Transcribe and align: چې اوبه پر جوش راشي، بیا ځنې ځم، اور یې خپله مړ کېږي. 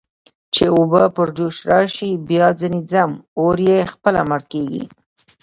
چې 0.53 0.63
اوبه 0.77 1.03
پر 1.15 1.27
جوش 1.37 1.55
راشي، 1.69 2.11
بیا 2.27 2.47
ځنې 2.61 2.81
ځم، 2.91 3.11
اور 3.39 3.57
یې 3.69 3.79
خپله 3.93 4.21
مړ 4.29 4.41
کېږي. 4.51 4.83